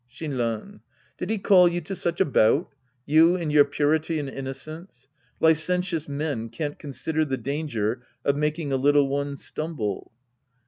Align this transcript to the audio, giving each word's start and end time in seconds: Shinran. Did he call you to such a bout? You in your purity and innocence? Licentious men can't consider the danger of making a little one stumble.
Shinran. 0.09 0.79
Did 1.19 1.29
he 1.29 1.37
call 1.37 1.67
you 1.67 1.79
to 1.81 1.95
such 1.95 2.19
a 2.19 2.25
bout? 2.25 2.73
You 3.05 3.35
in 3.35 3.51
your 3.51 3.65
purity 3.65 4.17
and 4.17 4.27
innocence? 4.27 5.07
Licentious 5.39 6.09
men 6.09 6.49
can't 6.49 6.79
consider 6.79 7.23
the 7.23 7.37
danger 7.37 8.01
of 8.25 8.35
making 8.35 8.71
a 8.73 8.77
little 8.77 9.07
one 9.07 9.35
stumble. 9.35 10.11